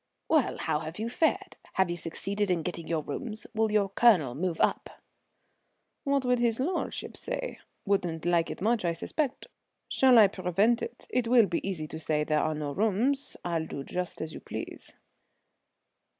[0.27, 1.57] "Well, how have you fared?
[1.73, 3.45] Have you succeeded in getting your rooms?
[3.53, 4.99] Will your Colonel move up?"
[6.05, 7.59] "What would his lordship say?
[7.85, 9.45] Wouldn't like it much, I expect.
[9.89, 11.05] Shall I prevent it?
[11.11, 13.37] It will be easy to say there are no rooms.
[13.45, 14.93] I'll do just as you please."